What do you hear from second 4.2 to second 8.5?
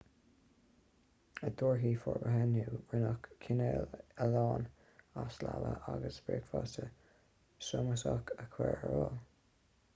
ealaíne as leaba agus bricfeasta sómasach